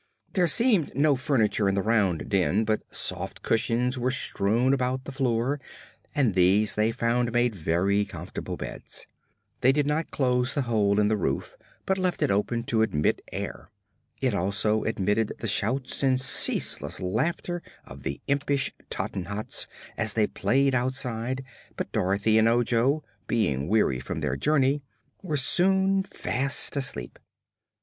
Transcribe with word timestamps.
There 0.33 0.47
seemed 0.47 0.95
no 0.95 1.15
furniture 1.15 1.69
in 1.69 1.75
the 1.75 1.83
round 1.83 2.27
den, 2.27 2.65
but 2.65 2.81
soft 2.91 3.43
cushions 3.43 3.99
were 3.99 4.09
strewn 4.09 4.73
about 4.73 5.03
the 5.03 5.11
floor 5.11 5.61
and 6.15 6.33
these 6.33 6.73
they 6.73 6.91
found 6.91 7.31
made 7.31 7.53
very 7.53 8.03
comfortable 8.03 8.57
beds. 8.57 9.05
They 9.59 9.71
did 9.71 9.85
not 9.85 10.09
close 10.09 10.55
the 10.55 10.63
hole 10.63 10.99
in 10.99 11.07
the 11.07 11.17
roof 11.17 11.55
but 11.85 11.99
left 11.99 12.23
it 12.23 12.31
open 12.31 12.63
to 12.63 12.81
admit 12.81 13.21
air. 13.31 13.69
It 14.19 14.33
also 14.33 14.83
admitted 14.85 15.33
the 15.37 15.47
shouts 15.47 16.01
and 16.01 16.19
ceaseless 16.19 16.99
laughter 16.99 17.61
of 17.85 18.01
the 18.01 18.19
impish 18.25 18.73
Tottenhots 18.89 19.67
as 19.97 20.13
they 20.13 20.25
played 20.25 20.73
outside, 20.73 21.43
but 21.77 21.91
Dorothy 21.91 22.39
and 22.39 22.49
Ojo, 22.49 23.03
being 23.27 23.67
weary 23.67 23.99
from 23.99 24.21
their 24.21 24.35
journey, 24.35 24.81
were 25.21 25.37
soon 25.37 26.01
fast 26.01 26.75
asleep. 26.75 27.19